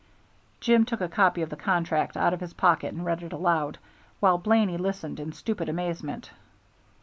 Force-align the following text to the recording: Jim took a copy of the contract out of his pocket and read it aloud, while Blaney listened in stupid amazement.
Jim 0.59 0.83
took 0.83 0.99
a 0.99 1.07
copy 1.07 1.43
of 1.43 1.51
the 1.51 1.55
contract 1.55 2.17
out 2.17 2.33
of 2.33 2.39
his 2.41 2.53
pocket 2.55 2.91
and 2.91 3.05
read 3.05 3.21
it 3.21 3.31
aloud, 3.33 3.77
while 4.19 4.39
Blaney 4.39 4.75
listened 4.79 5.19
in 5.19 5.31
stupid 5.31 5.69
amazement. 5.69 6.31